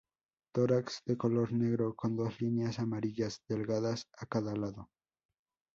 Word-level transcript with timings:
Tórax 0.55 1.03
de 1.05 1.15
color 1.15 1.53
negro 1.53 1.95
con 1.95 2.15
dos 2.15 2.41
líneas 2.41 2.79
amarillas 2.79 3.43
delgadas 3.47 4.07
a 4.17 4.25
cada 4.25 4.55
lado. 4.55 4.89